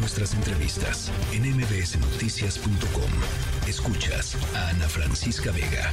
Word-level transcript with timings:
nuestras 0.00 0.34
entrevistas 0.34 1.12
en 1.32 1.42
mbsnoticias.com. 1.56 3.68
Escuchas 3.68 4.36
a 4.56 4.70
Ana 4.70 4.88
Francisca 4.88 5.52
Vega 5.52 5.90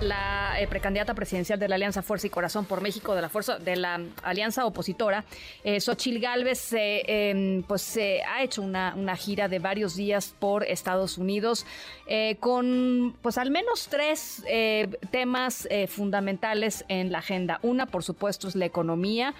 la 0.00 0.60
eh, 0.60 0.66
precandidata 0.66 1.14
presidencial 1.14 1.58
de 1.58 1.68
la 1.68 1.76
Alianza 1.76 2.02
Fuerza 2.02 2.26
y 2.26 2.30
Corazón 2.30 2.66
por 2.66 2.80
México, 2.80 3.14
de 3.14 3.22
la 3.22 3.28
fuerza 3.28 3.58
de 3.58 3.76
la 3.76 4.00
alianza 4.22 4.66
opositora, 4.66 5.24
eh, 5.62 5.80
Xochil 5.80 6.20
Gálvez, 6.20 6.70
em, 6.72 7.62
pues 7.62 7.82
se 7.82 8.22
ha 8.22 8.42
hecho 8.42 8.62
una, 8.62 9.16
gira 9.16 9.48
de 9.48 9.60
varios 9.60 9.96
días 9.96 10.34
por 10.38 10.64
Estados 10.64 11.16
Unidos 11.16 11.64
eh, 12.06 12.36
con, 12.40 13.16
pues 13.22 13.38
al 13.38 13.50
menos 13.50 13.88
tres 13.88 14.42
eh, 14.46 14.88
temas 15.10 15.68
fundamentales 15.88 16.84
en 16.88 17.12
la 17.12 17.18
agenda. 17.18 17.60
Una, 17.62 17.86
por 17.86 18.02
supuesto, 18.02 18.48
es 18.48 18.56
la 18.56 18.66
economía 18.66 19.34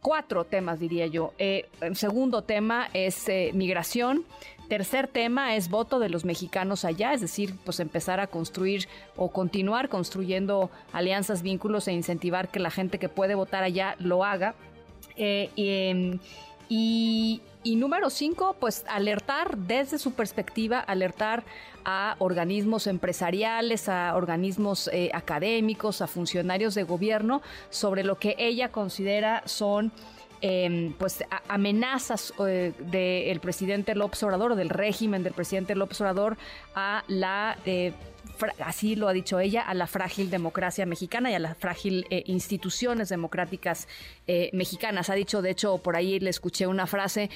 cuatro 0.00 0.44
temas, 0.44 0.80
diría 0.80 1.06
yo. 1.06 1.32
el 1.38 1.96
segundo 1.96 2.42
tema 2.42 2.88
es 2.92 3.26
migración. 3.52 4.24
Tercer 4.70 5.08
tema 5.08 5.56
es 5.56 5.68
voto 5.68 5.98
de 5.98 6.08
los 6.08 6.24
mexicanos 6.24 6.84
allá, 6.84 7.12
es 7.12 7.20
decir, 7.20 7.56
pues 7.64 7.80
empezar 7.80 8.20
a 8.20 8.28
construir 8.28 8.86
o 9.16 9.32
continuar 9.32 9.88
construyendo 9.88 10.70
alianzas, 10.92 11.42
vínculos 11.42 11.88
e 11.88 11.92
incentivar 11.92 12.50
que 12.50 12.60
la 12.60 12.70
gente 12.70 13.00
que 13.00 13.08
puede 13.08 13.34
votar 13.34 13.64
allá 13.64 13.96
lo 13.98 14.24
haga. 14.24 14.54
Eh, 15.16 15.50
em, 15.56 16.20
y, 17.62 17.76
número 17.76 18.10
cinco, 18.10 18.56
pues 18.58 18.84
alertar 18.88 19.56
desde 19.56 19.98
su 19.98 20.12
perspectiva, 20.12 20.80
alertar 20.80 21.44
a 21.84 22.16
organismos 22.18 22.86
empresariales, 22.86 23.88
a 23.88 24.14
organismos 24.16 24.88
eh, 24.92 25.10
académicos, 25.12 26.02
a 26.02 26.06
funcionarios 26.06 26.74
de 26.74 26.84
gobierno 26.84 27.42
sobre 27.68 28.04
lo 28.04 28.18
que 28.18 28.34
ella 28.38 28.70
considera 28.70 29.42
son 29.46 29.92
Em, 30.42 30.94
pues 30.94 31.22
amenazas 31.48 32.32
eh, 32.46 32.72
del 32.78 33.40
presidente 33.40 33.94
López 33.94 34.22
Obrador 34.22 34.54
del 34.54 34.70
régimen 34.70 35.22
del 35.22 35.34
presidente 35.34 35.74
López 35.74 36.00
Obrador 36.00 36.38
a 36.74 37.04
la 37.08 37.58
eh, 37.66 37.92
así 38.64 38.96
lo 38.96 39.08
ha 39.08 39.12
dicho 39.12 39.38
ella, 39.38 39.60
a 39.60 39.74
la 39.74 39.86
frágil 39.86 40.30
democracia 40.30 40.86
mexicana 40.86 41.30
y 41.30 41.34
a 41.34 41.38
las 41.38 41.58
frágil 41.58 42.06
eh, 42.08 42.22
instituciones 42.24 43.10
democráticas 43.10 43.86
mexicanas. 44.52 45.10
Ha 45.10 45.14
dicho, 45.14 45.42
de 45.42 45.50
hecho, 45.50 45.76
por 45.76 45.94
ahí 45.94 46.18
le 46.20 46.30
escuché 46.30 46.66
una 46.66 46.86
frase, 46.86 47.28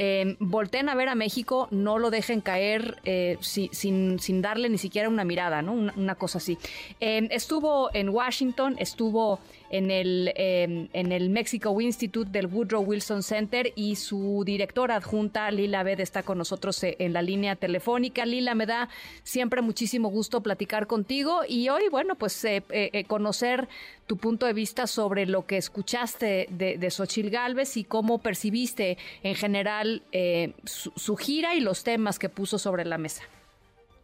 eh, 0.00 0.36
volteen 0.38 0.88
a 0.88 0.94
ver 0.94 1.08
a 1.08 1.16
México, 1.16 1.66
no 1.72 1.98
lo 1.98 2.10
dejen 2.10 2.40
caer 2.40 3.00
eh, 3.04 3.36
sin, 3.40 4.20
sin, 4.20 4.42
darle 4.42 4.68
ni 4.68 4.78
siquiera 4.78 5.08
una 5.08 5.24
mirada, 5.24 5.60
¿no? 5.60 5.72
Una, 5.72 6.14
cosa 6.14 6.38
así. 6.38 6.56
Em, 7.00 7.26
estuvo 7.32 7.90
en 7.92 8.08
Washington, 8.08 8.76
estuvo 8.78 9.40
en 9.70 9.90
el, 9.90 10.32
em, 10.36 10.88
en 10.92 11.10
el 11.10 11.30
Mexico 11.30 11.78
Institute 11.80 12.30
del 12.30 12.46
Woodrow 12.46 12.80
Wilson 12.80 13.24
Center 13.24 13.72
y 13.74 13.96
su 13.96 14.44
directora 14.46 14.94
adjunta, 14.94 15.50
Lila 15.50 15.82
Bed, 15.82 15.98
está 15.98 16.22
con 16.22 16.38
nosotros 16.38 16.80
eh, 16.84 16.94
en 17.00 17.12
la 17.12 17.20
línea 17.20 17.56
telefónica. 17.56 18.24
Lila, 18.24 18.54
me 18.54 18.66
da 18.66 18.88
siempre 19.24 19.62
muchísimo 19.62 20.10
gusto 20.10 20.42
platicar 20.42 20.86
contigo 20.86 21.40
y 21.48 21.70
hoy, 21.70 21.88
bueno, 21.90 22.14
pues 22.14 22.44
eh, 22.44 23.04
conocer 23.08 23.68
tu 24.06 24.16
punto 24.16 24.46
de 24.46 24.52
vista 24.52 24.86
sobre 24.86 25.26
lo 25.26 25.44
que 25.44 25.56
escuchaste 25.56 26.46
de, 26.50 26.78
de 26.78 26.90
Xochil 26.90 27.30
Gálvez 27.30 27.76
y 27.76 27.84
cómo 27.84 28.18
percibiste 28.18 28.96
en 29.22 29.34
general 29.34 29.87
eh, 30.12 30.54
su, 30.64 31.16
gira 31.16 31.54
y 31.54 31.60
los 31.60 31.84
temas 31.84 32.18
que 32.18 32.28
puso 32.28 32.58
sobre 32.58 32.84
la 32.84 32.98
mesa. 32.98 33.22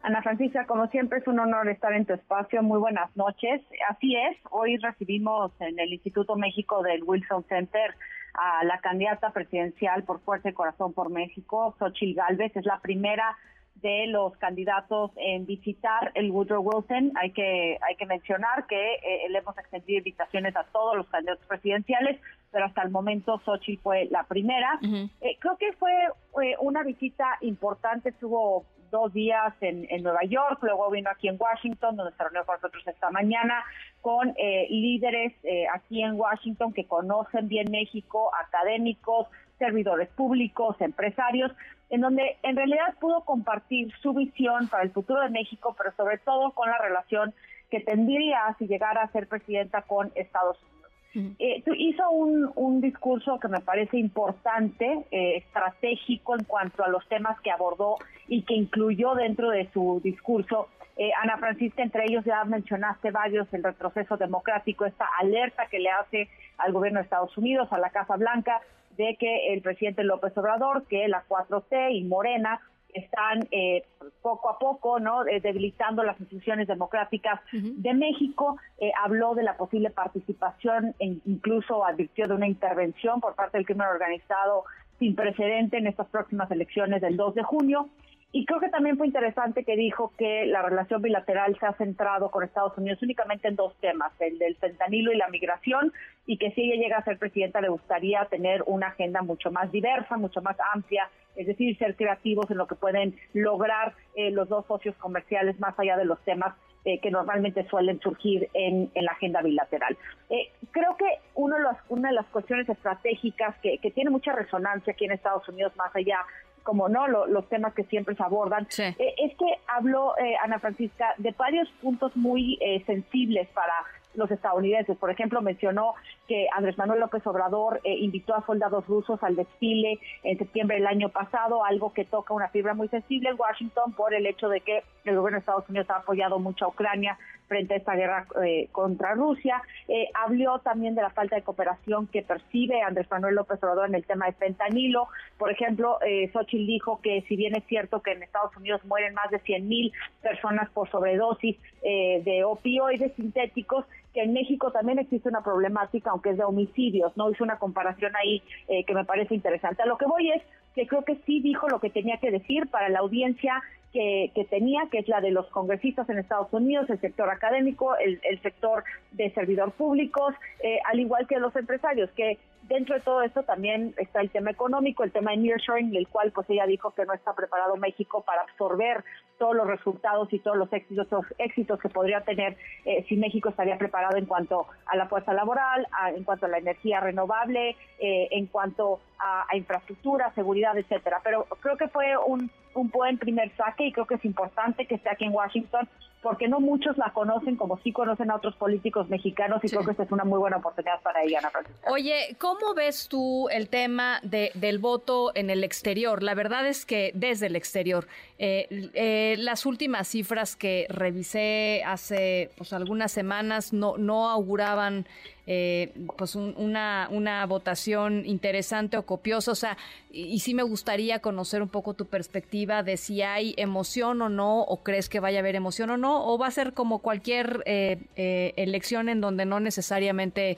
Ana 0.02 0.22
Francisca, 0.22 0.66
como 0.66 0.86
siempre 0.88 1.20
es 1.20 1.26
un 1.26 1.38
honor 1.38 1.68
estar 1.68 1.92
en 1.94 2.04
tu 2.04 2.12
espacio. 2.12 2.62
Muy 2.62 2.78
buenas 2.78 3.14
noches. 3.16 3.62
Así 3.88 4.14
es, 4.16 4.36
hoy 4.50 4.76
recibimos 4.76 5.52
en 5.60 5.78
el 5.78 5.92
Instituto 5.92 6.36
México 6.36 6.82
del 6.82 7.02
Wilson 7.02 7.44
Center 7.48 7.94
a 8.34 8.64
la 8.64 8.78
candidata 8.80 9.30
presidencial 9.30 10.02
por 10.02 10.20
Fuerza 10.20 10.50
y 10.50 10.52
Corazón 10.52 10.92
por 10.92 11.08
México, 11.08 11.74
Xochil 11.78 12.14
Gálvez. 12.14 12.54
Es 12.56 12.66
la 12.66 12.80
primera 12.80 13.36
de 13.76 14.06
los 14.06 14.36
candidatos 14.38 15.10
en 15.16 15.46
visitar 15.46 16.10
el 16.14 16.30
Woodrow 16.30 16.62
Wilson. 16.62 17.12
Hay 17.16 17.32
que 17.32 17.78
hay 17.86 17.96
que 17.96 18.06
mencionar 18.06 18.66
que 18.66 18.94
eh, 18.94 19.28
le 19.28 19.38
hemos 19.38 19.56
extendido 19.58 19.98
invitaciones 19.98 20.56
a 20.56 20.64
todos 20.64 20.96
los 20.96 21.06
candidatos 21.08 21.46
presidenciales, 21.46 22.20
pero 22.54 22.66
hasta 22.66 22.82
el 22.82 22.90
momento 22.90 23.40
Xochitl 23.44 23.82
fue 23.82 24.04
la 24.12 24.22
primera. 24.22 24.78
Eh, 25.20 25.36
creo 25.40 25.56
que 25.58 25.72
fue 25.72 25.92
eh, 26.40 26.54
una 26.60 26.84
visita 26.84 27.36
importante, 27.40 28.10
estuvo 28.10 28.64
dos 28.92 29.12
días 29.12 29.52
en, 29.60 30.02
Nueva 30.04 30.22
York, 30.22 30.60
luego 30.62 30.88
vino 30.88 31.10
aquí 31.10 31.26
en 31.26 31.36
Washington, 31.36 31.96
donde 31.96 32.16
se 32.16 32.22
reunió 32.22 32.46
con 32.46 32.54
nosotros 32.54 32.86
esta 32.86 33.10
mañana, 33.10 33.64
con 34.00 34.32
líderes 34.70 35.34
aquí 35.74 36.00
en 36.00 36.12
Washington 36.14 36.72
que 36.72 36.86
conocen 36.86 37.48
bien 37.48 37.72
México, 37.72 38.30
académicos, 38.46 39.26
servidores 39.58 40.08
públicos, 40.10 40.76
empresarios, 40.80 41.50
en 41.90 42.02
donde 42.02 42.36
en 42.44 42.54
realidad 42.54 42.94
pudo 43.00 43.24
compartir 43.24 43.92
su 44.00 44.12
visión 44.14 44.68
para 44.68 44.84
el 44.84 44.92
futuro 44.92 45.20
de 45.22 45.30
México, 45.30 45.74
pero 45.76 45.92
sobre 45.96 46.18
todo 46.18 46.52
con 46.52 46.70
la 46.70 46.78
relación 46.78 47.34
que 47.70 47.80
tendría 47.80 48.54
si 48.58 48.66
llegara 48.66 49.02
a 49.02 49.12
ser 49.12 49.26
presidenta 49.26 49.82
con 49.82 50.12
Estados 50.14 50.56
Unidos. 50.62 50.73
Eh, 51.16 51.62
hizo 51.78 52.10
un, 52.10 52.80
discurso 52.80 53.38
que 53.38 53.48
me 53.48 53.60
parece 53.60 53.98
importante, 53.98 55.06
eh, 55.10 55.36
estratégico 55.36 56.34
en 56.34 56.44
cuanto 56.44 56.82
a 56.84 56.88
los 56.88 57.06
temas 57.08 57.40
que 57.40 57.50
abordó 57.50 57.96
y 58.26 58.42
que 58.42 58.54
incluyó 58.54 59.14
dentro 59.14 59.50
de 59.50 59.70
su 59.72 60.00
discurso. 60.02 60.68
Eh, 60.96 61.10
Ana 61.22 61.38
Francisca, 61.38 61.82
entre 61.82 62.04
ellos 62.04 62.24
ya 62.24 62.44
mencionaste 62.44 63.10
varios, 63.10 63.52
el 63.52 63.62
retroceso 63.62 64.16
democrático, 64.16 64.84
esta 64.84 65.06
alerta 65.20 65.66
que 65.66 65.78
le 65.78 65.90
hace 65.90 66.28
al 66.58 66.72
gobierno 66.72 66.98
de 66.98 67.04
Estados 67.04 67.36
Unidos, 67.38 67.68
a 67.72 67.78
la 67.78 67.90
Casa 67.90 68.16
Blanca, 68.16 68.60
de 68.96 69.16
que 69.18 69.52
el 69.52 69.62
presidente 69.62 70.04
López 70.04 70.36
Obrador, 70.36 70.86
que 70.86 71.08
la 71.08 71.24
4T 71.28 71.94
y 71.94 72.04
Morena 72.04 72.60
están 72.94 73.46
eh, 73.50 73.82
poco 74.22 74.48
a 74.48 74.58
poco 74.58 75.00
no 75.00 75.26
eh, 75.26 75.40
debilitando 75.40 76.02
las 76.04 76.18
instituciones 76.20 76.68
democráticas 76.68 77.40
de 77.52 77.92
México. 77.92 78.56
Eh, 78.78 78.92
habló 79.02 79.34
de 79.34 79.42
la 79.42 79.56
posible 79.56 79.90
participación 79.90 80.94
e 80.98 81.18
incluso 81.26 81.84
advirtió 81.84 82.26
de 82.26 82.34
una 82.34 82.46
intervención 82.46 83.20
por 83.20 83.34
parte 83.34 83.58
del 83.58 83.66
crimen 83.66 83.88
organizado 83.88 84.64
sin 84.98 85.16
precedente 85.16 85.76
en 85.76 85.88
estas 85.88 86.06
próximas 86.06 86.50
elecciones 86.50 87.02
del 87.02 87.16
2 87.16 87.34
de 87.34 87.42
junio 87.42 87.88
y 88.36 88.46
creo 88.46 88.58
que 88.58 88.68
también 88.68 88.98
fue 88.98 89.06
interesante 89.06 89.62
que 89.62 89.76
dijo 89.76 90.12
que 90.18 90.44
la 90.46 90.60
relación 90.60 91.00
bilateral 91.00 91.56
se 91.60 91.66
ha 91.66 91.72
centrado 91.74 92.32
con 92.32 92.42
Estados 92.42 92.76
Unidos 92.76 93.00
únicamente 93.00 93.46
en 93.46 93.54
dos 93.54 93.76
temas, 93.76 94.10
el 94.18 94.40
del 94.40 94.56
fentanilo 94.56 95.12
y 95.12 95.16
la 95.16 95.28
migración, 95.28 95.92
y 96.26 96.36
que 96.36 96.50
si 96.50 96.62
ella 96.62 96.82
llega 96.82 96.98
a 96.98 97.04
ser 97.04 97.16
presidenta 97.16 97.60
le 97.60 97.68
gustaría 97.68 98.24
tener 98.24 98.64
una 98.66 98.88
agenda 98.88 99.22
mucho 99.22 99.52
más 99.52 99.70
diversa, 99.70 100.16
mucho 100.16 100.42
más 100.42 100.56
amplia, 100.74 101.08
es 101.36 101.46
decir, 101.46 101.78
ser 101.78 101.94
creativos 101.94 102.50
en 102.50 102.58
lo 102.58 102.66
que 102.66 102.74
pueden 102.74 103.14
lograr 103.34 103.94
eh, 104.16 104.32
los 104.32 104.48
dos 104.48 104.66
socios 104.66 104.96
comerciales 104.96 105.60
más 105.60 105.78
allá 105.78 105.96
de 105.96 106.04
los 106.04 106.20
temas 106.24 106.56
eh, 106.84 106.98
que 106.98 107.12
normalmente 107.12 107.64
suelen 107.68 108.00
surgir 108.00 108.48
en, 108.52 108.90
la 108.96 109.12
agenda 109.12 109.42
bilateral. 109.42 109.96
Eh, 110.28 110.50
creo 110.72 110.96
que 110.96 111.06
uno 111.36 111.56
de 111.56 111.62
los, 111.62 111.76
una 111.88 112.08
de 112.08 112.16
las 112.16 112.26
cuestiones 112.26 112.68
estratégicas 112.68 113.56
que, 113.62 113.78
que 113.78 113.92
tiene 113.92 114.10
mucha 114.10 114.32
resonancia 114.32 114.92
aquí 114.92 115.04
en 115.04 115.12
Estados 115.12 115.48
Unidos, 115.48 115.72
más 115.76 115.94
allá 115.94 116.18
como 116.64 116.88
no 116.88 117.06
los 117.06 117.48
temas 117.48 117.74
que 117.74 117.84
siempre 117.84 118.16
se 118.16 118.22
abordan, 118.22 118.66
eh, 118.78 118.94
es 118.98 119.36
que 119.36 119.58
habló 119.68 120.18
eh, 120.18 120.34
Ana 120.42 120.58
Francisca 120.58 121.14
de 121.18 121.32
varios 121.38 121.68
puntos 121.82 122.16
muy 122.16 122.58
eh, 122.60 122.82
sensibles 122.86 123.46
para 123.48 123.72
los 124.14 124.30
estadounidenses. 124.30 124.96
Por 124.96 125.10
ejemplo, 125.10 125.42
mencionó 125.42 125.94
que 126.26 126.46
Andrés 126.56 126.78
Manuel 126.78 127.00
López 127.00 127.26
Obrador 127.26 127.80
invitó 127.84 128.36
a 128.36 128.46
soldados 128.46 128.86
rusos 128.86 129.20
al 129.24 129.34
desfile 129.34 129.98
en 130.22 130.38
septiembre 130.38 130.76
del 130.76 130.86
año 130.86 131.08
pasado, 131.08 131.64
algo 131.64 131.92
que 131.92 132.04
toca 132.04 132.32
una 132.32 132.48
fibra 132.48 132.74
muy 132.74 132.86
sensible 132.88 133.30
en 133.30 133.36
Washington 133.38 133.92
por 133.92 134.14
el 134.14 134.26
hecho 134.26 134.48
de 134.48 134.60
que 134.60 134.84
el 135.04 135.16
gobierno 135.16 135.38
de 135.38 135.40
Estados 135.40 135.68
Unidos 135.68 135.90
ha 135.90 135.96
apoyado 135.96 136.38
mucho 136.38 136.64
a 136.64 136.68
Ucrania 136.68 137.18
frente 137.48 137.74
a 137.74 137.76
esta 137.76 137.94
guerra 137.94 138.26
eh, 138.44 138.68
contra 138.72 139.14
Rusia. 139.14 139.62
Eh, 139.88 140.08
habló 140.14 140.58
también 140.60 140.94
de 140.94 141.02
la 141.02 141.10
falta 141.10 141.36
de 141.36 141.42
cooperación 141.42 142.06
que 142.06 142.22
percibe 142.22 142.82
Andrés 142.82 143.10
Manuel 143.10 143.34
López 143.34 143.62
Obrador 143.62 143.88
en 143.88 143.94
el 143.94 144.04
tema 144.04 144.26
de 144.26 144.32
fentanilo. 144.32 145.08
Por 145.38 145.50
ejemplo, 145.50 145.98
eh, 146.02 146.30
Xochitl 146.32 146.66
dijo 146.66 147.00
que 147.02 147.22
si 147.28 147.36
bien 147.36 147.54
es 147.56 147.64
cierto 147.64 148.00
que 148.00 148.12
en 148.12 148.22
Estados 148.22 148.56
Unidos 148.56 148.84
mueren 148.84 149.14
más 149.14 149.30
de 149.30 149.38
100 149.40 149.68
mil 149.68 149.92
personas 150.22 150.70
por 150.70 150.90
sobredosis 150.90 151.56
eh, 151.82 152.22
de 152.24 152.44
opioides 152.44 153.12
sintéticos, 153.14 153.84
que 154.12 154.22
en 154.22 154.32
México 154.32 154.70
también 154.70 155.00
existe 155.00 155.28
una 155.28 155.42
problemática, 155.42 156.10
aunque 156.10 156.30
es 156.30 156.36
de 156.36 156.44
homicidios, 156.44 157.16
¿no? 157.16 157.30
Hizo 157.30 157.42
una 157.42 157.58
comparación 157.58 158.12
ahí 158.14 158.42
que 158.86 158.94
me 158.94 159.04
parece 159.04 159.34
interesante. 159.34 159.82
A 159.82 159.86
lo 159.86 159.98
que 159.98 160.06
voy 160.06 160.30
es 160.30 160.40
que 160.76 160.86
creo 160.86 161.04
que 161.04 161.16
sí 161.26 161.40
dijo 161.40 161.68
lo 161.68 161.80
que 161.80 161.90
tenía 161.90 162.18
que 162.18 162.30
decir 162.30 162.68
para 162.68 162.88
la 162.88 163.00
audiencia 163.00 163.60
que, 163.94 164.46
tenía, 164.50 164.88
que 164.90 164.98
es 164.98 165.08
la 165.08 165.20
de 165.20 165.30
los 165.30 165.46
congresistas 165.46 166.08
en 166.10 166.18
Estados 166.18 166.52
Unidos, 166.52 166.90
el 166.90 167.00
sector 167.00 167.30
académico, 167.30 167.96
el, 167.96 168.18
sector 168.42 168.82
de 169.12 169.30
servidor 169.30 169.70
públicos, 169.70 170.34
eh, 170.62 170.80
al 170.90 170.98
igual 170.98 171.28
que 171.28 171.38
los 171.38 171.54
empresarios, 171.54 172.10
que 172.16 172.38
dentro 172.68 172.96
de 172.96 173.02
todo 173.02 173.22
esto 173.22 173.44
también 173.44 173.94
está 173.96 174.20
el 174.20 174.30
tema 174.30 174.50
económico, 174.50 175.04
el 175.04 175.12
tema 175.12 175.30
de 175.30 175.36
nearshoring, 175.36 175.94
el 175.94 176.08
cual 176.08 176.32
pues 176.32 176.50
ella 176.50 176.66
dijo 176.66 176.90
que 176.90 177.04
no 177.04 177.12
está 177.12 177.34
preparado 177.34 177.76
México 177.76 178.24
para 178.26 178.42
absorber 178.42 179.04
todos 179.38 179.54
los 179.54 179.66
resultados 179.66 180.32
y 180.32 180.40
todos 180.40 180.56
los 180.56 180.72
éxitos, 180.72 181.08
éxitos 181.38 181.78
que 181.78 181.88
podría 181.88 182.22
tener 182.22 182.56
eh, 182.84 183.04
si 183.08 183.16
México 183.16 183.50
estaría 183.50 183.78
preparado 183.78 184.16
en 184.16 184.26
cuanto 184.26 184.66
a 184.86 184.96
la 184.96 185.06
fuerza 185.06 185.32
laboral, 185.32 185.86
en 186.14 186.24
cuanto 186.24 186.46
a 186.46 186.48
la 186.48 186.58
energía 186.58 187.00
renovable, 187.00 187.76
eh, 188.00 188.28
en 188.30 188.46
cuanto 188.46 189.00
a, 189.24 189.56
infraestructura, 189.56 190.32
seguridad, 190.34 190.76
etcétera. 190.76 191.20
Pero 191.24 191.46
creo 191.60 191.76
que 191.76 191.88
fue 191.88 192.16
un, 192.16 192.50
un 192.74 192.90
buen 192.90 193.18
primer 193.18 193.54
saque 193.56 193.86
y 193.86 193.92
creo 193.92 194.06
que 194.06 194.16
es 194.16 194.24
importante 194.24 194.86
que 194.86 194.96
esté 194.96 195.08
aquí 195.10 195.24
en 195.24 195.32
Washington 195.32 195.88
porque 196.24 196.48
no 196.48 196.58
muchos 196.58 196.96
la 196.96 197.12
conocen 197.12 197.56
como 197.56 197.78
sí 197.80 197.92
conocen 197.92 198.30
a 198.30 198.36
otros 198.36 198.56
políticos 198.56 199.10
mexicanos 199.10 199.62
y 199.62 199.68
creo 199.68 199.84
que 199.84 199.90
esta 199.90 200.04
es 200.04 200.10
una 200.10 200.24
muy 200.24 200.38
buena 200.38 200.56
oportunidad 200.56 201.02
para 201.02 201.22
ella, 201.22 201.40
Ana 201.40 201.50
Francisca. 201.50 201.92
Oye, 201.92 202.34
¿cómo 202.38 202.72
ves 202.74 203.08
tú 203.08 203.50
el 203.50 203.68
tema 203.68 204.20
de, 204.22 204.50
del 204.54 204.78
voto 204.78 205.32
en 205.34 205.50
el 205.50 205.62
exterior? 205.62 206.22
La 206.22 206.34
verdad 206.34 206.66
es 206.66 206.86
que 206.86 207.12
desde 207.14 207.48
el 207.48 207.56
exterior, 207.56 208.08
eh, 208.38 208.90
eh, 208.94 209.36
las 209.38 209.66
últimas 209.66 210.08
cifras 210.08 210.56
que 210.56 210.86
revisé 210.88 211.82
hace 211.84 212.50
pues, 212.56 212.72
algunas 212.72 213.12
semanas 213.12 213.74
no, 213.74 213.98
no 213.98 214.30
auguraban 214.30 215.06
eh, 215.46 215.92
pues 216.16 216.34
una, 216.36 217.08
una 217.10 217.44
votación 217.46 218.24
interesante 218.26 218.96
o 218.96 219.04
copiosa. 219.04 219.52
O 219.52 219.54
sea, 219.54 219.76
y, 220.10 220.38
sí 220.40 220.54
me 220.54 220.62
gustaría 220.62 221.20
conocer 221.20 221.62
un 221.62 221.68
poco 221.68 221.94
tu 221.94 222.06
perspectiva 222.06 222.82
de 222.82 222.96
si 222.96 223.22
hay 223.22 223.54
emoción 223.56 224.22
o 224.22 224.28
no, 224.28 224.62
o 224.62 224.82
crees 224.82 225.08
que 225.08 225.20
vaya 225.20 225.38
a 225.38 225.40
haber 225.40 225.54
emoción 225.54 225.90
o 225.90 225.96
no, 225.96 226.26
o 226.26 226.38
va 226.38 226.46
a 226.46 226.50
ser 226.50 226.72
como 226.72 227.00
cualquier 227.00 227.62
eh, 227.66 227.98
eh, 228.16 228.54
elección 228.56 229.08
en 229.08 229.20
donde 229.20 229.44
no 229.44 229.60
necesariamente 229.60 230.56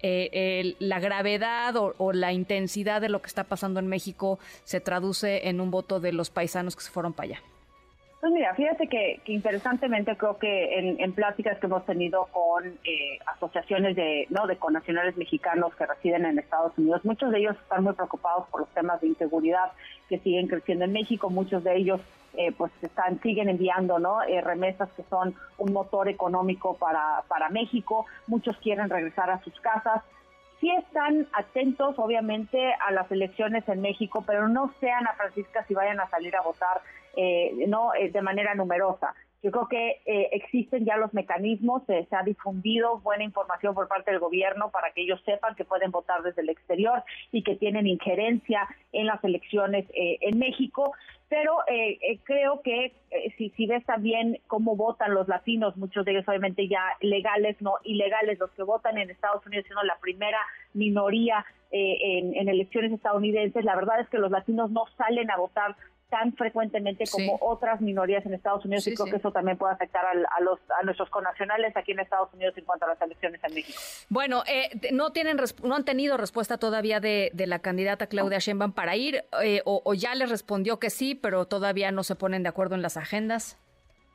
la 0.00 1.00
gravedad 1.00 1.74
o, 1.76 2.12
la 2.12 2.32
intensidad 2.32 3.00
de 3.00 3.08
lo 3.08 3.20
que 3.20 3.26
está 3.26 3.42
pasando 3.42 3.80
en 3.80 3.88
México 3.88 4.38
se 4.62 4.78
traduce 4.80 5.48
en 5.48 5.60
un 5.60 5.72
voto 5.72 5.98
de 5.98 6.12
los 6.12 6.30
paisanos 6.30 6.76
que 6.76 6.82
se 6.82 6.90
fueron 6.90 7.14
para 7.14 7.30
allá. 7.30 7.42
Pues 8.20 8.32
mira, 8.32 8.52
fíjate 8.54 8.88
que, 8.88 9.20
interesantemente 9.26 10.16
creo 10.16 10.38
que 10.38 10.78
en, 10.98 11.12
pláticas 11.12 11.58
que 11.58 11.66
hemos 11.66 11.86
tenido 11.86 12.26
con 12.32 12.66
eh, 12.66 13.18
asociaciones 13.26 13.94
de 13.94 14.26
no 14.30 14.48
de 14.48 14.56
connacionales 14.56 15.16
mexicanos 15.16 15.72
que 15.76 15.86
residen 15.86 16.24
en 16.24 16.38
Estados 16.38 16.76
Unidos, 16.76 17.04
muchos 17.04 17.30
de 17.30 17.38
ellos 17.38 17.56
están 17.62 17.84
muy 17.84 17.92
preocupados 17.92 18.48
por 18.48 18.62
los 18.62 18.70
temas 18.70 19.00
de 19.00 19.08
inseguridad 19.08 19.70
que 20.08 20.18
siguen 20.18 20.48
creciendo 20.48 20.84
en 20.84 20.92
México, 20.92 21.30
muchos 21.30 21.62
de 21.62 21.76
ellos 21.76 22.00
eh, 22.34 22.50
pues 22.50 22.72
están 22.82 23.20
siguen 23.22 23.48
enviando 23.48 24.00
no 24.00 24.22
eh, 24.24 24.40
remesas 24.40 24.90
que 24.96 25.04
son 25.04 25.36
un 25.56 25.72
motor 25.72 26.08
económico 26.08 26.76
para 26.76 27.22
para 27.28 27.48
México, 27.50 28.06
muchos 28.26 28.56
quieren 28.56 28.90
regresar 28.90 29.30
a 29.30 29.40
sus 29.44 29.58
casas, 29.60 30.02
sí 30.60 30.70
están 30.72 31.28
atentos, 31.32 31.94
obviamente, 31.98 32.74
a 32.86 32.90
las 32.90 33.10
elecciones 33.12 33.68
en 33.68 33.80
México, 33.80 34.24
pero 34.26 34.48
no 34.48 34.72
sean 34.80 35.06
a 35.06 35.12
Francisca 35.14 35.64
si 35.66 35.74
vayan 35.74 36.00
a 36.00 36.10
salir 36.10 36.34
a 36.36 36.42
votar 36.42 36.80
eh, 37.20 37.66
no 37.66 37.92
eh, 37.94 38.10
de 38.10 38.22
manera 38.22 38.54
numerosa. 38.54 39.12
Yo 39.42 39.50
creo 39.50 39.66
que 39.66 40.02
eh, 40.06 40.28
existen 40.32 40.84
ya 40.84 40.96
los 40.96 41.12
mecanismos, 41.12 41.82
se 41.84 42.06
ha 42.12 42.22
difundido 42.22 43.00
buena 43.00 43.24
información 43.24 43.74
por 43.74 43.88
parte 43.88 44.12
del 44.12 44.20
gobierno 44.20 44.70
para 44.70 44.92
que 44.92 45.02
ellos 45.02 45.20
sepan 45.24 45.56
que 45.56 45.64
pueden 45.64 45.90
votar 45.90 46.22
desde 46.22 46.42
el 46.42 46.48
exterior 46.48 47.02
y 47.32 47.42
que 47.42 47.56
tienen 47.56 47.88
injerencia 47.88 48.68
en 48.92 49.06
las 49.06 49.22
elecciones 49.24 49.84
en 49.94 50.38
México. 50.38 50.92
Pero 51.28 51.58
creo 52.24 52.62
que 52.62 52.94
si, 53.36 53.50
si 53.50 53.66
ves 53.66 53.84
también 53.84 54.40
cómo 54.46 54.74
votan 54.76 55.14
los 55.14 55.28
latinos, 55.28 55.76
muchos 55.76 56.04
de 56.04 56.12
ellos 56.12 56.28
obviamente 56.28 56.66
ya 56.66 56.82
legales, 57.00 57.60
no 57.60 57.74
ilegales, 57.84 58.38
los 58.40 58.50
que 58.52 58.62
votan 58.64 58.98
en 58.98 59.10
Estados 59.10 59.46
Unidos, 59.46 59.66
siendo 59.66 59.84
la 59.84 59.98
primera 60.00 60.38
minoría 60.74 61.44
en, 61.70 62.34
en 62.34 62.48
elecciones 62.48 62.92
estadounidenses, 62.92 63.62
la 63.64 63.76
verdad 63.76 64.00
es 64.00 64.08
que 64.08 64.18
los 64.18 64.30
latinos 64.30 64.70
no 64.70 64.84
salen 64.96 65.30
a 65.30 65.36
votar 65.36 65.76
tan 66.08 66.32
frecuentemente 66.34 67.04
como 67.10 67.38
otras 67.40 67.80
minorías 67.80 68.24
en 68.24 68.34
Estados 68.34 68.64
Unidos 68.64 68.86
y 68.86 68.94
creo 68.94 69.06
que 69.06 69.16
eso 69.16 69.30
también 69.30 69.58
puede 69.58 69.74
afectar 69.74 70.04
a, 70.06 70.40
los, 70.40 70.58
a 70.80 70.82
nuestros 70.84 71.10
connacionales 71.10 71.76
aquí 71.76 71.92
en 71.92 72.00
Estados 72.00 72.32
Unidos 72.32 72.56
en 72.56 72.64
cuanto 72.64 72.86
a 72.86 72.88
las 72.88 73.02
elecciones 73.02 73.40
en 73.44 73.54
México. 73.54 73.78
Bueno, 74.08 74.42
eh, 74.46 74.70
no 74.92 75.12
tienen 75.12 75.38
no 75.62 75.76
han 75.76 75.84
tenido 75.84 76.16
respuesta 76.16 76.58
todavía 76.58 77.00
de, 77.00 77.30
la 77.34 77.58
candidata 77.60 78.06
Claudia 78.06 78.38
Sheinbaum 78.38 78.72
para 78.72 78.96
ir 78.96 79.24
eh, 79.42 79.62
o, 79.64 79.94
ya 79.94 80.14
les 80.14 80.30
respondió 80.30 80.78
que 80.78 80.90
sí, 80.90 81.14
pero 81.14 81.46
todavía 81.46 81.92
no 81.92 82.02
se 82.04 82.14
ponen 82.14 82.42
de 82.42 82.48
acuerdo 82.48 82.74
en 82.74 82.82
las 82.82 82.96
agendas. 82.96 83.58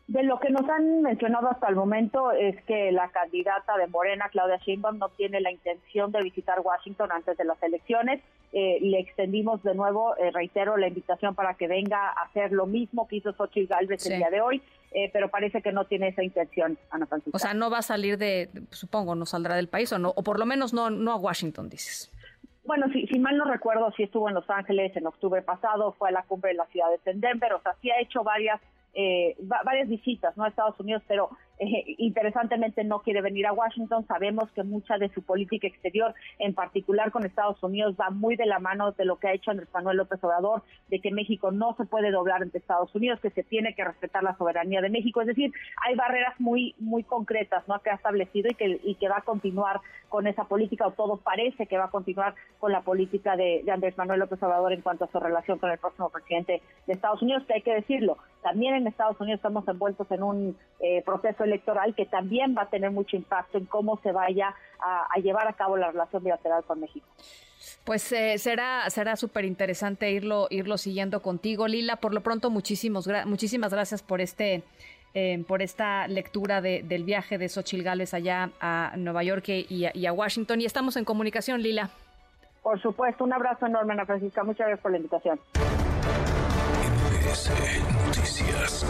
De 0.07 0.21
lo 0.21 0.38
que 0.39 0.50
nos 0.50 0.67
han 0.69 1.01
mencionado 1.01 1.50
hasta 1.50 1.69
el 1.69 1.75
momento 1.75 2.33
es 2.33 2.61
que 2.63 2.91
la 2.91 3.09
candidata 3.09 3.77
de 3.77 3.88
Morena, 3.88 4.27
Claudia 4.29 4.57
Sheinbaum, 4.57 4.97
no 4.97 5.07
tiene 5.09 5.39
la 5.39 5.50
intención 5.50 6.11
de 6.11 6.21
visitar 6.21 6.59
Washington 6.59 7.09
antes 7.11 7.38
de 7.38 7.45
las 7.45 7.61
elecciones. 7.63 8.21
Eh, 8.51 8.79
le 8.81 9.00
extendimos 9.00 9.63
de 9.63 9.73
nuevo, 9.73 10.15
eh, 10.17 10.29
reitero, 10.31 10.75
la 10.75 10.88
invitación 10.88 11.35
para 11.35 11.53
que 11.53 11.67
venga 11.67 12.09
a 12.09 12.23
hacer 12.23 12.51
lo 12.51 12.65
mismo 12.65 13.07
que 13.07 13.15
hizo 13.15 13.31
Xochitl 13.33 13.67
Galvez 13.67 14.05
el 14.05 14.17
día 14.17 14.29
de 14.29 14.41
hoy, 14.41 14.61
eh, 14.91 15.09
pero 15.13 15.29
parece 15.29 15.61
que 15.61 15.71
no 15.71 15.85
tiene 15.85 16.09
esa 16.09 16.21
intención, 16.21 16.77
Ana 16.91 17.07
Francisca. 17.07 17.35
O 17.35 17.39
sea, 17.39 17.53
no 17.53 17.71
va 17.71 17.79
a 17.79 17.81
salir 17.81 18.17
de, 18.17 18.49
supongo, 18.71 19.15
no 19.15 19.25
saldrá 19.25 19.56
del 19.56 19.69
país 19.69 19.91
o 19.94 19.99
no, 19.99 20.13
o 20.15 20.21
por 20.21 20.38
lo 20.38 20.45
menos 20.45 20.73
no, 20.73 20.89
no 20.89 21.13
a 21.13 21.15
Washington, 21.15 21.69
dices. 21.69 22.11
Bueno, 22.65 22.88
si, 22.94 23.07
si 23.07 23.19
mal 23.19 23.38
no 23.38 23.45
recuerdo, 23.45 23.91
sí 23.97 24.03
estuvo 24.03 24.27
en 24.27 24.35
Los 24.35 24.49
Ángeles 24.49 24.95
en 24.95 25.07
octubre 25.07 25.41
pasado, 25.41 25.94
fue 25.94 26.09
a 26.09 26.11
la 26.11 26.23
cumbre 26.23 26.51
de 26.51 26.57
las 26.57 26.69
ciudades 26.69 26.99
en 27.06 27.21
Denver, 27.21 27.53
o 27.53 27.61
sea, 27.61 27.73
sí 27.81 27.89
ha 27.89 27.99
hecho 27.99 28.23
varias 28.23 28.61
eh, 28.94 29.36
varias 29.40 29.88
visitas 29.88 30.36
¿no? 30.38 30.44
a 30.44 30.50
Estados 30.50 30.80
Unidos, 30.80 31.04
pero 31.07 31.30
eh, 31.63 31.95
interesantemente 31.98 32.83
no 32.83 33.00
quiere 33.00 33.21
venir 33.21 33.48
a 33.48 33.54
Washington. 33.54 34.06
Sabemos 34.07 34.51
que 34.51 34.63
mucha 34.63 34.98
de 34.98 35.10
su 35.10 35.21
política 35.21 35.68
exterior, 35.68 36.13
en 36.39 36.54
particular 36.54 37.12
con 37.12 37.25
Estados 37.25 37.62
Unidos, 37.63 37.95
va 38.00 38.10
muy 38.10 38.36
de 38.36 38.45
la 38.45 38.60
mano 38.60 38.92
de 38.92 39.06
lo 39.06 39.18
que 39.18 39.27
ha 39.27 39.33
hecho 39.33 39.51
Andrés 39.51 39.69
Manuel 39.74 39.98
López 39.98 40.24
Obrador, 40.24 40.63
de 40.89 41.00
que 41.00 41.12
México 41.12 41.51
no 41.51 41.75
se 41.75 41.86
puede 41.86 42.12
doblar 42.12 42.42
ante 42.42 42.57
Estados 42.57 42.94
Unidos, 42.95 43.19
que 43.19 43.30
se 43.30 43.44
tiene 43.44 43.74
que 43.75 43.83
respetar 43.83 44.24
la 44.24 44.38
soberanía 44.38 44.81
de 44.81 44.89
México. 44.89 45.21
Es 45.21 45.27
decir, 45.27 45.51
hay 45.86 45.95
barreras 45.95 46.39
muy 46.39 46.75
muy 46.80 47.04
concretas 47.04 47.68
¿no? 47.68 47.80
que 47.80 47.89
ha 47.89 47.95
establecido 47.95 48.50
y 48.51 48.56
que, 48.56 48.80
y 48.83 48.95
que 48.95 49.09
va 49.09 49.18
a 49.18 49.21
continuar 49.21 49.81
con 50.13 50.27
esa 50.27 50.44
política, 50.44 50.86
o 50.86 50.92
todo 50.92 51.18
parece 51.18 51.66
que 51.66 51.75
va 51.75 51.86
a 51.86 51.89
continuar 51.89 52.36
con 52.59 52.71
la 52.71 52.81
política 52.81 53.36
de, 53.36 53.63
Andrés 53.71 53.98
Manuel 53.98 54.19
López 54.19 54.42
Obrador 54.44 54.71
en 54.71 54.81
cuanto 54.81 55.06
a 55.06 55.12
su 55.12 55.19
relación 55.19 55.57
con 55.57 55.71
el 55.71 55.80
próximo 55.80 56.12
presidente 56.12 56.62
de 56.86 56.94
Estados 56.94 57.24
Unidos, 57.24 57.44
que 57.48 57.56
hay 57.56 57.62
que 57.63 57.74
decirlo, 57.74 58.19
también 58.44 58.75
en 58.75 58.86
Estados 58.86 59.19
Unidos 59.19 59.39
estamos 59.39 59.68
envueltos 59.68 60.06
en 60.12 60.21
un 60.21 60.57
eh, 60.81 61.01
proceso 61.04 61.44
electoral 61.44 61.52
que 61.95 62.05
también 62.05 62.55
va 62.57 62.63
a 62.63 62.69
tener 62.69 62.91
mucho 62.91 63.15
impacto 63.15 63.57
en 63.57 63.65
cómo 63.65 64.00
se 64.03 64.11
vaya 64.11 64.55
a, 64.79 65.19
llevar 65.19 65.47
a 65.47 65.53
cabo 65.53 65.77
la 65.77 65.91
relación 65.91 66.23
bilateral 66.23 66.63
con 66.63 66.79
México. 66.79 67.05
Pues 67.85 68.11
eh, 68.11 68.38
será 68.38 68.89
será 68.89 69.15
súper 69.15 69.45
interesante 69.45 70.11
irlo 70.11 70.47
irlo 70.50 70.77
siguiendo 70.77 71.21
contigo, 71.21 71.67
Lila. 71.67 71.97
Por 71.97 72.13
lo 72.13 72.21
pronto, 72.21 72.50
muchísimos 72.50 73.07
muchísimas 73.25 73.73
gracias 73.73 74.03
por 74.03 74.19
este 74.19 74.63
eh, 75.13 75.44
por 75.47 75.61
esta 75.61 76.07
lectura 76.07 76.59
del 76.61 77.03
viaje 77.03 77.38
de 77.38 77.47
Xochil 77.47 77.83
Gales 77.83 78.13
allá 78.13 78.49
a 78.59 78.94
Nueva 78.97 79.23
York 79.23 79.47
y 79.47 79.85
a, 79.85 79.91
y 79.94 80.06
a 80.06 80.13
Washington. 80.13 80.59
Y 80.61 80.65
estamos 80.65 80.97
en 80.97 81.06
comunicación, 81.06 81.61
Lila. 81.61 81.89
Por 82.63 82.81
supuesto, 82.81 83.23
un 83.23 83.33
abrazo 83.33 83.67
enorme, 83.67 83.94
Ana 83.94 84.06
Francisca. 84.06 84.44
Muchas 84.44 84.67
gracias 84.67 84.81
por 84.81 84.91
la 84.91 84.97
invitación. 84.97 85.39
Noticias. 88.06 88.85